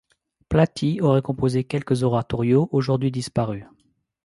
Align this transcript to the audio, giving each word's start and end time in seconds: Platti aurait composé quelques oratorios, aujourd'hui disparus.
Platti 0.49 0.99
aurait 0.99 1.21
composé 1.21 1.63
quelques 1.63 2.01
oratorios, 2.01 2.69
aujourd'hui 2.71 3.11
disparus. 3.11 3.65